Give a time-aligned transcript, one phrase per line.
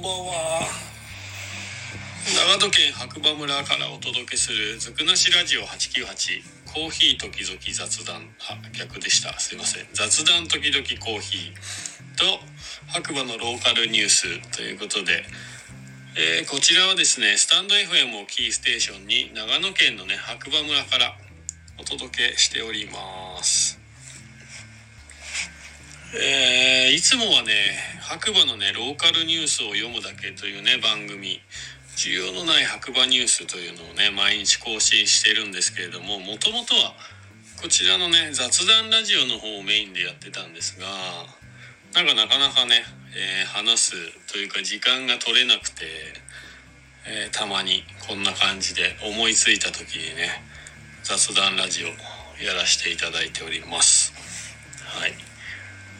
[0.00, 0.64] んばんは。
[2.56, 8.22] 長野県白馬村からお届けするずくなしラジオ898コーヒー時々雑談。
[8.48, 9.38] あ逆でした。
[9.38, 9.86] すいません。
[9.92, 11.54] 雑談時々コーヒー。
[12.16, 12.24] と
[12.88, 15.24] 白馬のローカルニュースということで、
[16.16, 21.14] えーこちらはですねスタンド FM をキーステーションに長野県のね白馬村から
[21.78, 23.79] お届けしております。
[26.12, 27.54] えーいつもはね
[28.00, 31.38] 白馬のねローカルニュースを読むだけというね番組
[31.94, 36.94] 需要のない白馬ニュースというのをね毎日更新してるんですけれどももともとは
[37.62, 40.86] こちらのね雑談ラジオの方をメインでやってたんですが
[41.94, 42.82] なんかなかなかね、
[43.14, 43.92] えー話す
[44.32, 45.86] というか時間が取れなくて、
[47.06, 50.42] えーたまにこんな感じで思いついた時にね
[51.02, 51.86] 雑談ラジオ
[52.42, 53.99] やらせていただいております。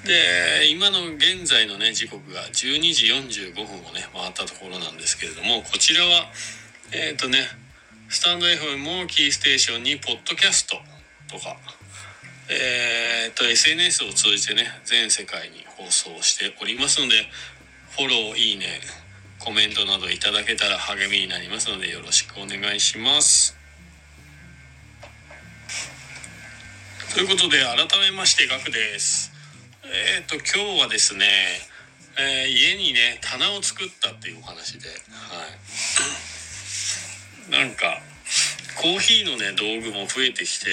[0.05, 6.25] で今の現在のね時刻が12時45分をね回ったところなんですけれどもこちらは
[6.93, 7.39] えっ、とね
[8.09, 10.77] スタンド FM をキーステーションにポッドキャスト
[11.31, 11.57] とか
[12.49, 17.15] えっ、と SNS を通じてね全世界に放送しておりますので
[17.91, 18.81] フォローいいね
[19.39, 23.57] コメントなどいただけたら励みになりますのでよろしくお願いします。
[27.15, 27.77] ということで改
[28.11, 29.30] めましてガクです。
[29.93, 31.27] えっ、と今日はですね、
[32.17, 34.95] えー家にね棚を作ったっていうお話で、は
[37.51, 37.99] い、なんか
[38.81, 40.71] コーヒーのね道具も増えてきて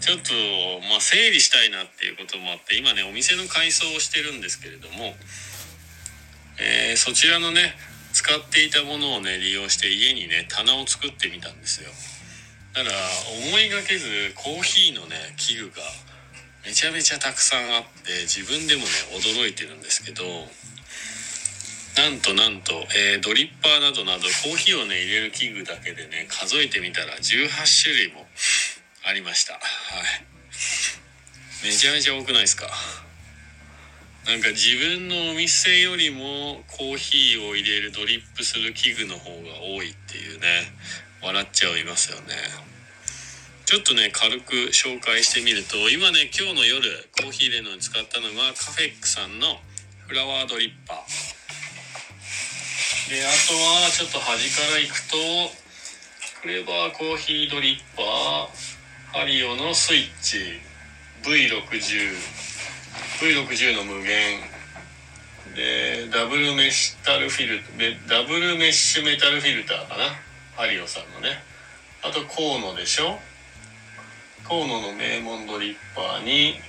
[0.00, 0.32] ちょっと
[0.88, 5.12] まあ整理したいなっていうこともあって今ねお店の改装をしてるんですけれども、
[6.56, 7.76] えーそちらのね
[8.14, 11.90] 使っていたものをね利用して家にね棚を作ってみたんですよ。
[12.72, 12.96] だから
[13.52, 15.84] 思いがけずコーヒーのね器具が
[16.66, 20.24] めちゃめちゃたくさんあって自分でもね驚いてるんですけど
[21.96, 27.48] なんとなんと、えードリッパーなどなどコーヒーをね入れる器具だけでね数えてみたら18
[27.82, 28.26] 種類も
[29.06, 29.54] ありました。
[29.54, 29.62] はい。
[31.64, 32.68] めちゃめちゃ多くないですか？
[34.26, 40.46] なんか自分のお店よりもコーヒーを入れるドリップする器具の方が多いっていうね
[41.22, 42.34] 笑っちゃいますよね。
[43.64, 46.84] ちょっとね軽く紹介してみると今ね今日の夜
[47.16, 49.56] コーヒー入れるのに使ったのがカフェックさんの
[50.06, 50.98] フラワードリッパー。
[53.10, 55.16] であとはちょっと端からいくと
[56.42, 60.60] クレバーコーヒードリッパーハリオのスイッチ。
[61.24, 62.12] V60
[63.18, 64.40] V60 の無限。
[65.56, 70.04] でダブルメッシュタルフィルでダブルメッシュメタルフィルターかな？
[70.54, 71.42] ハリオさんのね。
[72.02, 73.18] あとコーノでしょ？
[74.48, 76.60] コーノの名門ドリッパーに、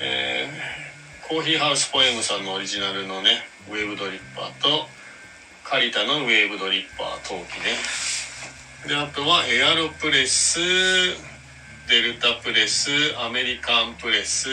[0.00, 0.88] えー
[1.28, 4.88] コーヒーハウスポエムさんのオリジナルのねウェーブドリッパーと
[5.62, 7.76] カリタのウェーブドリッパー陶器ね。
[8.88, 10.58] であとはエアロプレス
[11.86, 12.88] デルタプレス
[13.18, 14.48] アメリカンプレス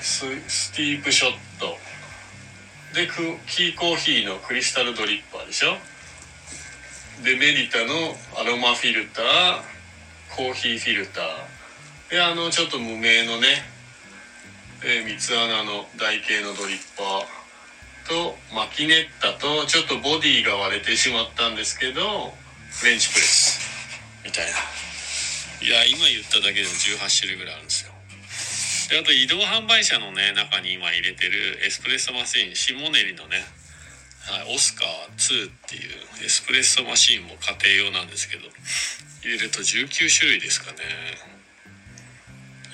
[0.00, 1.76] ススティープショット。
[2.94, 5.76] でクキーコーヒーのクリスタルドリッパーでしょ。
[7.22, 9.75] でメリタのアロマフィルター
[10.36, 12.10] コーヒーフィルター。
[12.10, 13.48] であのちょっと無名のね、
[14.84, 17.46] えー三つ穴の台形のドリッパー。
[18.06, 22.32] とマキネッタとちょっとボディが割れてしまったんですけど
[22.70, 23.58] フレンチプレス。
[24.24, 24.52] みたいな。
[25.66, 27.92] いや今言っただけでも18種類ぐらいあるんですよ。
[28.92, 33.42] であと移動販売車のね中に今入れてるエスプレッソマシンシモネリのね、
[34.26, 38.42] はい、オスカー2っていうエスプレッソマシンも家庭用なんですけど
[39.22, 40.82] 入れると19種類ですかね。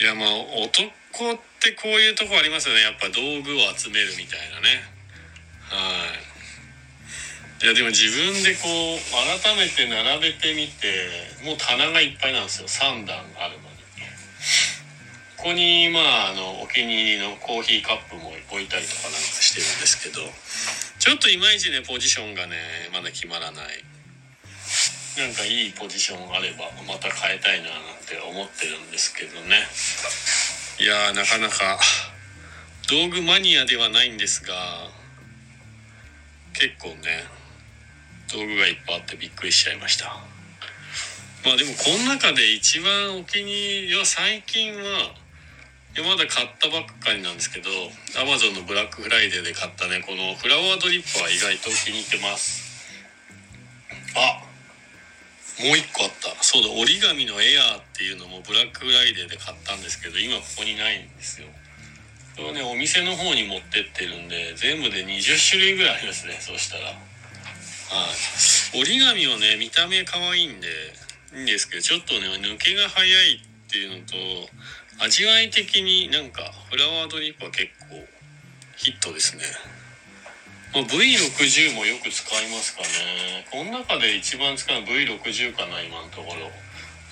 [0.00, 0.32] いやまあ
[0.64, 2.80] 男ってこういうとこありますよね。
[2.80, 4.80] やっぱ道具を集めるみたいなね。
[5.68, 6.08] は
[7.60, 7.64] い。
[7.64, 8.98] いやでも自分でこう
[9.40, 12.68] 改めて並べてみてもう棚がいっぱいなんですよ。
[12.68, 13.76] 3段あるのに。
[15.36, 20.24] ここにまああのお気に入りのコーヒーカップも置いたりとかなんかしてるんですけど。
[21.02, 22.54] ちょっといまいちねポジションがね
[22.92, 23.82] まだ決まらない。
[25.18, 29.66] なんかいいポジションあればまた変えたいななんて思ってるんですけどね。
[30.78, 31.80] いやーなかなか
[32.88, 34.54] 道具マニアではないんですが
[36.52, 37.26] 結構ね
[38.32, 40.06] 道具がいっぱいあってびっくりしちゃいました。
[41.44, 45.16] まあでもこの中で一番お気に入りは最近は
[46.00, 47.68] まだ買ったばっかりなんですけど
[48.16, 52.72] Amazon のブラックフライデーで買ったねこのフラワードリッパー意外と気に入ってます。
[54.16, 54.40] あ
[55.60, 56.32] もう一個あった。
[56.42, 61.48] そうだ折り紙のエアーっていうのもブラックフライデーで買ったんですけど今ここにないんですよ。
[62.36, 66.88] これはねお店の方に持ってってるんで全部で20種類ぐらいありますねそうしたら。
[66.88, 68.08] は
[68.72, 68.80] い。
[68.80, 70.68] 折り紙はね見た目可愛いんで
[71.36, 74.16] いいんですけどちょっとね抜けが早いっていうのと
[75.00, 77.96] 味わい的になんかフラワードリップは結構
[78.76, 79.42] ヒットですね、
[80.74, 83.46] まあ、V60 もよく使いますかね。
[83.50, 86.50] この中で一番使うの V60 かな今のところ。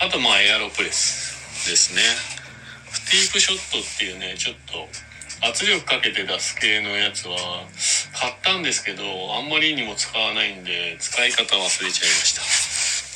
[0.00, 2.02] あとまあエアロプレスですね。
[2.90, 4.88] スティープショットっていうねちょっと
[5.46, 7.36] 圧力かけて出す系のやつは
[8.12, 9.02] 買ったんですけど
[9.38, 12.46] あんまりにも使わないんで使い方忘れちゃいました、ま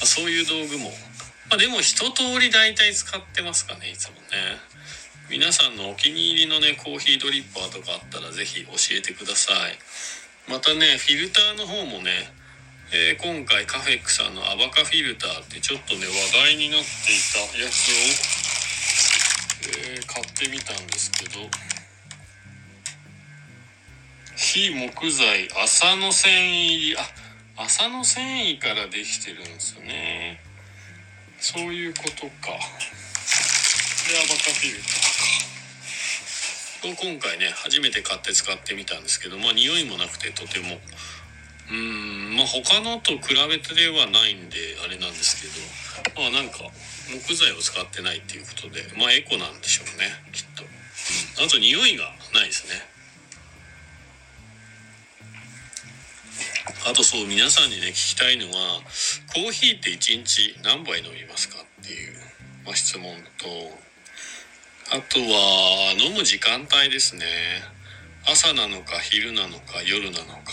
[0.05, 0.90] あ、そういう道具も
[1.55, 4.59] まあでも一通り大体使ってますかねいつもね。
[5.31, 9.79] 皆さんのお気に入りのねコーヒードリッパーとかあったら是非教えてください。
[10.51, 12.11] またねフィルターの方もね
[12.91, 17.87] えー、今回カフェックさんのアバカフィルターってちょっとね話題になっていたやつ
[19.79, 21.39] を、えー、買ってみたんですけど。
[24.35, 30.44] 非木材麻の繊維入りあ麻の繊維からできてるんですよね。
[31.44, 32.56] そういうことか。
[32.56, 37.02] でアバカフィルターか。
[37.05, 40.81] 今回ね初めて買って使ってみたんですけどまあ匂いもなくてとても。
[41.70, 44.56] うんまあ他のと比べてではないんで
[44.87, 46.23] あれなんですけど。
[46.23, 46.64] まあなんか
[47.12, 52.81] 木材を使ってないっていうことでまあエコなんでしょうねきっと、うん、あと匂いがないですね。
[56.88, 58.81] あとそう皆さんにね聞きたいのは
[59.35, 62.13] コーヒーって1日何杯飲みますかっていう、
[62.65, 63.49] まあ、質問と
[64.95, 67.27] あとは飲む時間帯ですね。
[68.31, 70.53] 朝なのか昼なのか夜なのか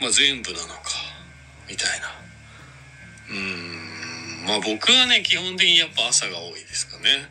[0.00, 0.90] まあ全部なのか
[1.70, 2.08] みたいな。
[3.30, 7.30] うーんまあ僕はね基本的にやっぱ朝が多いですかね。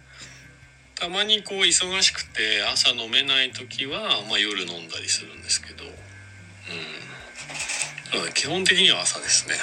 [0.96, 5.84] たまにこう忙しくて朝飲めない時は、まあ、夜飲んだりするんですけど。
[5.84, 5.88] う
[8.30, 8.34] ん。
[8.34, 9.56] 基本的には朝ですね。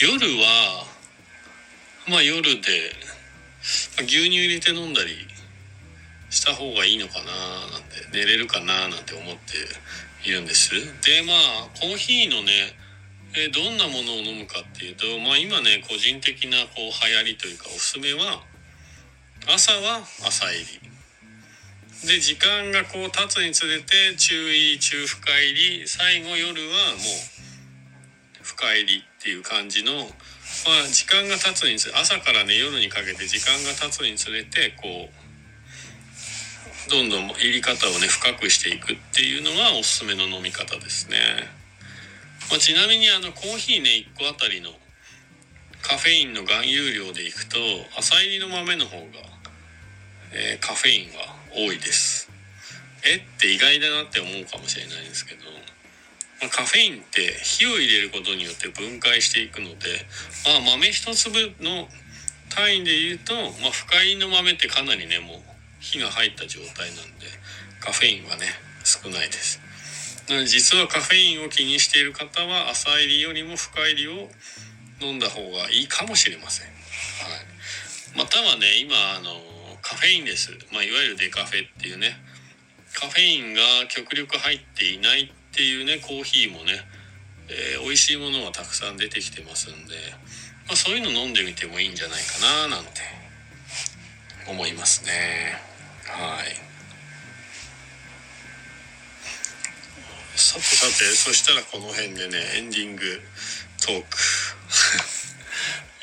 [0.00, 0.84] 夜は
[2.08, 2.58] まあ夜で
[3.98, 5.14] 牛乳入れて飲んだり
[6.30, 7.30] した方がいいのかな
[7.70, 10.72] なんて寝れるかななんて思っているんです。
[10.74, 12.74] でまあコーヒーのね
[13.36, 18.42] えどんなものを飲むかっていうとまあ今ね個人的なこう流行りというかおすすめは
[19.46, 22.08] 朝は朝入り。
[22.08, 25.86] で時間がこう経つにつれて中入り中深入り。
[25.86, 29.04] 最後夜はもう深入り。
[29.24, 30.04] っていう感じの、ま
[30.84, 41.16] あ、時間が経つにつれ朝からね夜にかけて時間が経つにつれてこうどんどん入り方をね深くしていくっていうのがおすすめの飲み方ですね。
[42.50, 44.68] まあ、ちなみにあのコーヒーね1個あたりの
[45.80, 47.56] カフェインの含有量でいくと
[47.96, 49.04] 朝入りの豆の方が、
[50.34, 52.28] えー、カフェインは多いです。
[53.08, 53.16] え？
[53.16, 55.40] って意外だなって思うかもしれないんですけど
[56.42, 60.06] まカフェインって火を入れることによって分解していくので、
[60.44, 61.88] まあ、豆一粒の
[62.54, 65.38] 単位で言うと、まあ、深入りの豆ってかなりねもう
[65.80, 67.26] 火が入った状態なんで
[67.80, 68.46] カフェインはね
[68.84, 69.60] 少ないです。
[70.28, 74.30] なので実はカフェインを気にしている方は朝入りよりも深入りを
[75.00, 79.36] 飲んだ方がいいかもしれません、はい、またはね今あの
[79.82, 82.16] カフェインです、まあ、いわゆるデカフェっていうね
[82.94, 86.82] カフェインが極力入っていないっていうねコーヒーもね、
[87.48, 89.94] えー、美味しいものはたくさん出てきてますんで、
[90.66, 92.90] まあ、そういうの飲んでみてもいいんじゃないかななんて
[94.50, 95.12] 思いますね。
[96.06, 96.58] はい。
[100.36, 103.02] さてさてそしたらこの辺でねエンディング
[103.80, 104.18] トーク。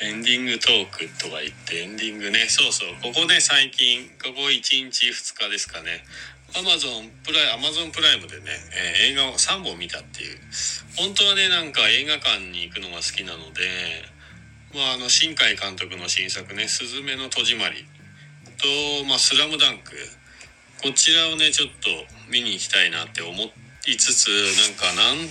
[0.00, 2.48] エンディングトークとか言ってエンディングね。
[2.48, 6.04] そうそうここで最近ここ1日2日ですかね。
[6.54, 8.52] アマゾンプライアマゾンプライムでね、
[9.08, 10.38] えー、映画を3本見たっていう。
[10.96, 13.64] 本当はねなんか映画館に行くのが好きなので
[14.74, 17.86] まああの新海監督の新作ね「すずめの戸締まり」
[18.60, 19.96] と「まあ、スラムダンク。
[20.82, 21.88] こちらをねちょっと
[22.28, 23.30] 見に行きたいなって思
[23.86, 25.28] いつつなんかなん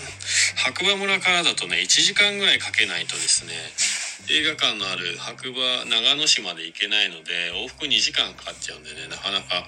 [0.55, 3.51] 白馬村からだとね1時間ぐらいかけないとですね
[4.31, 9.67] 映画館のある白馬長野市まで行けないので往復2時間かかっちゃうんでねなかなか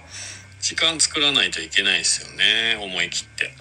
[0.63, 3.51] 時間作らないといけないですよね思い切って。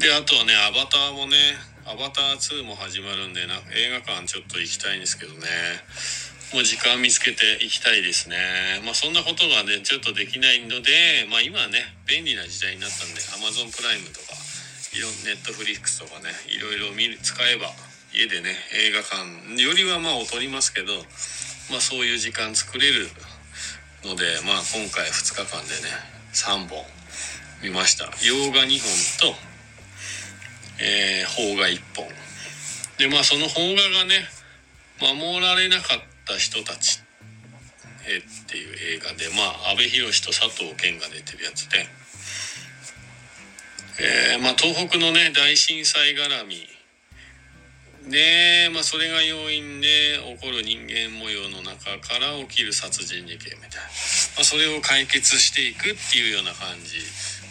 [0.00, 1.36] であとはねアバターもね
[1.84, 5.44] アバター2も始まるんでな映画館ちょっと行きたいんですけどね。
[6.56, 8.36] もう時間見つけて行きたいですね。
[8.84, 14.32] まあそんなことがねちょっとできないのでまあ今はね便利な時代になったんで Amazon プライムとか
[14.96, 17.68] いろネットフリックスとかねいろいろ見る使えば
[18.16, 18.56] 家でね
[18.88, 20.96] 映画館よりはまあ劣りますけど
[21.68, 23.12] まあそういう時間作れる
[24.04, 25.90] のでまあ今回2日間でね
[26.32, 26.84] 3本
[27.62, 28.06] 見ました。
[28.26, 29.36] 洋画2本と、
[30.80, 32.08] えー、邦画1本。
[32.98, 34.26] でまあその邦画がね
[35.00, 41.86] 守られなかった人たちっていう映画でまあ阿部寛と佐藤健が出てるやつで、
[44.00, 46.66] えー、まあ東北のね大震災絡み
[48.08, 53.86] でまあそれが要因で起こる人間模様の中から起きる殺人事件みたいな、
[54.36, 56.98] まあ、それを解決していくっていうような感じ。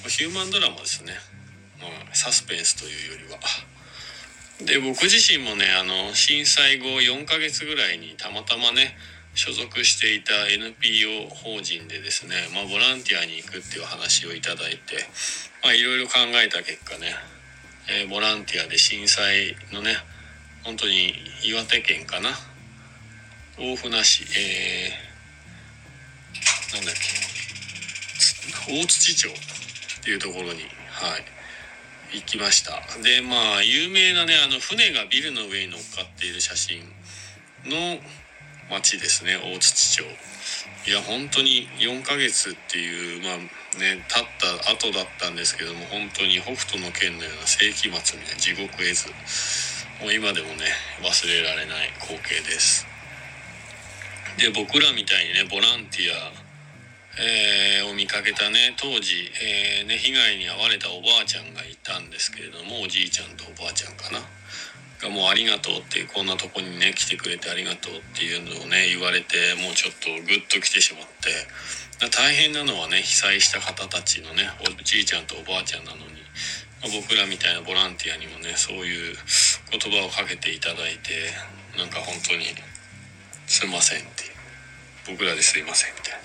[0.10, 1.13] ヒューマンドラマですね、
[1.79, 3.39] まあ、サスペンスというよりは。
[4.65, 8.96] で僕自身もねあの震災後4ヶ月ぐらいにたまたまね
[9.34, 15.08] 所属していた NPO 法人でですね、まあ、ボランティアに行くっていう話をいただいて
[15.74, 17.15] いろいろ考えた結果ね、
[17.89, 19.96] えー、ボランティアで震災のね
[20.63, 21.13] 本当に
[21.44, 22.30] 岩手県かな。
[23.58, 27.01] 大船市えー、なんだっけ。
[28.72, 32.74] 大槌町っていうところにはい行きました。
[33.01, 36.80] でまあ有名なねあの船がビルの上に乗っかっている写真
[37.65, 38.00] の
[38.70, 40.03] 町ですね大槌町。
[40.88, 43.38] いや本当に4ヶ月っていうまあ
[43.80, 44.25] ね経っ
[44.65, 49.10] た後だったんですけども本当に北斗の拳のような世紀末みたいな地獄絵図。
[50.01, 50.65] もう今でもね
[51.05, 52.88] 忘れられない光景です。
[54.38, 56.34] で僕らみたいにねボランティア、
[57.22, 64.25] えー、を見かけたね当時、えー、ね、被害に遭われたおばあちゃんがいたんですけれどもおじいちゃんとおばあちゃんかな。
[65.01, 71.29] がもうありがとうってこんなとこにね来てくれてありがとうっていうのをね言われてもうちょっとグッと来てしまって。
[72.10, 76.22] 大変なのはね被災した方たちのねおじいちゃんとおばあちゃんなのに。
[76.89, 79.15] 僕らみたいなボランティアにもねそういう
[79.72, 81.32] 言葉をかけていただいて
[81.78, 82.46] なんか本当に
[83.48, 84.32] すいませんって
[85.08, 86.24] 僕らですいませんみたいな、ま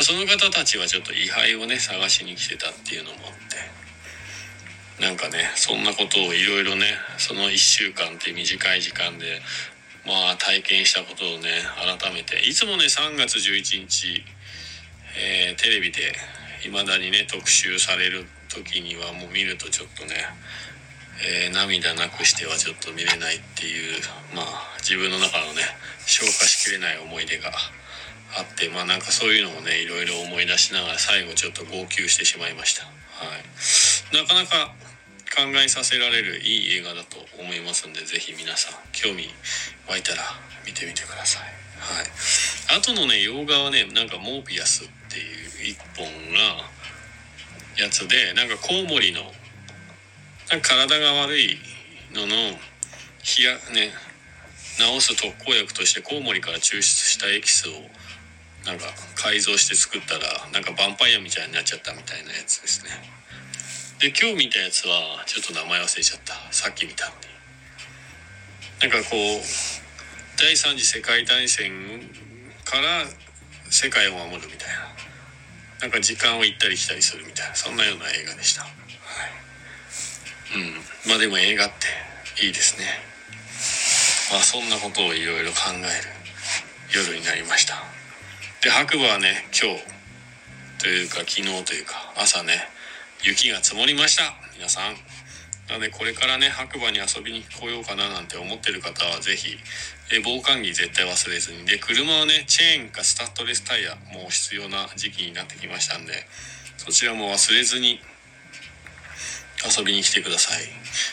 [0.00, 3.78] あ、その方たちはちょっと位牌をね探しに来てたっていうのもあって。
[5.00, 6.86] なんかねそんなことをいろいろね
[7.18, 9.40] その1週間って短い時間で
[10.04, 11.62] まあ体験したことをね
[12.00, 12.40] 改めて。
[12.40, 14.24] いつもね3月11日、
[15.16, 16.12] えー、テレビで
[16.62, 20.14] 未だにね特集される時にはもう見るとちょっとね、
[21.20, 24.00] えー、涙なくしてはちょっと見れないっていう
[24.34, 24.46] まあ
[24.78, 25.62] 自分の中のね
[26.06, 27.50] 消化しきれない思い出が
[28.38, 32.84] あってまあなんかそういうのもねいろいろ思い出しながら最後ちょっと号泣してしまいました。
[32.84, 32.90] は
[33.34, 34.14] い。
[34.14, 34.74] なかなか
[35.34, 39.28] 考えさせられるいい映画だと思いますんで是非皆さん興味
[39.88, 40.22] 湧いたら
[40.66, 41.42] 見てみてください。
[41.78, 42.78] はい。
[42.78, 46.62] あとのね洋画はねなんかモービアスっていう一本が
[47.76, 49.22] やつでなんかコウモリの
[50.50, 51.58] なんか体が悪い
[52.14, 52.54] のの冷
[53.44, 53.92] やね
[54.78, 57.72] 治す特効薬としてコウモリから抽出したエキスを
[58.64, 58.86] なんか
[59.16, 62.90] 改造して作ったらなんかヴァンパイアみたいになっちゃったみたいなやつですね。
[63.98, 66.34] で今日見たやつはちょっと名前忘れちゃった。
[66.52, 67.28] さっき見たんで
[68.80, 69.40] なんかこう
[70.38, 71.72] 第三次世界大戦
[72.64, 73.04] から
[73.70, 74.88] 世界を守るみたいな。
[75.80, 77.54] なんか時間を行ったり来たりするみたいな。
[77.54, 78.66] そんなような映画でした、
[80.54, 81.10] うん。
[81.10, 81.70] まあでも映画っ
[82.36, 82.86] ていいですね。
[84.32, 85.84] まあそんなことをいろいろ考える
[86.94, 87.74] 夜になりました。
[88.62, 89.84] で白馬はね今日
[90.82, 92.68] というか昨日というか朝ね
[93.22, 94.34] 雪が積もりました。
[94.56, 94.96] 皆さん。
[95.68, 99.58] なのでこれからね白馬に遊びに来ようかななんて思ってる方は是非
[100.24, 101.66] 防寒着絶対忘れずに。
[101.66, 106.12] で車はねチェーンかスタッドレスタイヤもう必要な時期になってきましたんで
[106.78, 108.00] そちらも忘れずに
[109.66, 110.62] 遊びに来てください。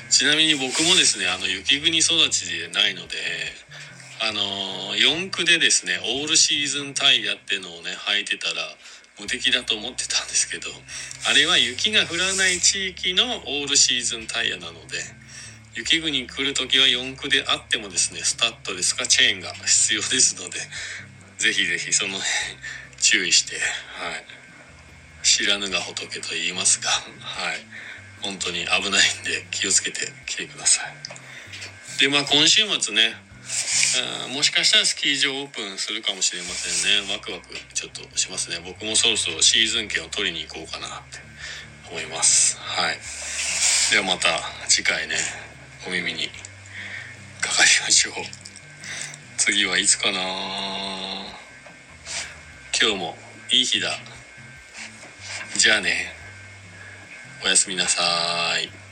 [0.09, 3.17] ちなみに僕もですねあの雪国育ちでないので
[4.21, 8.53] あの四駆でですねオールシーズンタイヤっていうのをね履いてたら
[9.19, 10.69] 無敵だと思ってたんですけど
[11.29, 15.03] あれは雪が降らない地域のオールシーズンタイヤなので
[15.75, 20.59] 雪国に来る時は四駆であってもですねスタッドレスかチェーンが必要ですので
[21.37, 22.25] ぜひぜひその辺
[22.97, 24.25] 注意してはい。
[25.23, 27.59] 知らぬが仏と言いますがはい。
[28.25, 31.99] 本当に危ないんで気をつけて来てください。
[32.01, 33.13] でまあ今週末ね
[34.33, 37.13] もしかしたらスキー場オープンするかもしれませんね。
[37.13, 38.57] ワクワクちょっとしますね。
[38.65, 41.19] 僕もそろそろシーズン券を取りに行こうかなって
[41.91, 42.57] 思います。
[42.59, 42.97] はい。
[43.91, 45.15] ではまた次回ね
[45.87, 46.27] お耳に
[47.39, 48.13] かかりましょう。
[49.37, 50.19] 次はいつかな
[52.81, 53.15] 今日も
[53.51, 53.91] いい日だ。
[55.55, 56.14] じゃあね。
[57.45, 58.01] おやすみなさ
[58.59, 58.84] い。